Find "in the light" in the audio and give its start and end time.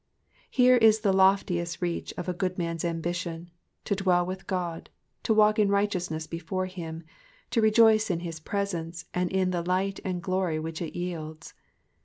9.31-9.99